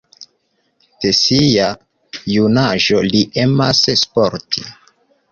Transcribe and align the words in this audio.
De 1.03 1.09
sia 1.17 1.67
junaĝo 2.35 3.03
li 3.09 3.21
emas 3.43 3.83
sporti. 4.05 4.65